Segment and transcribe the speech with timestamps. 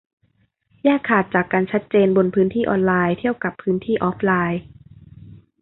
[0.83, 4.61] แยกขาดจากกันชัดเจนบนพื้นที่ออนไลน์ เทียบกับพื้นที่ออฟไลน์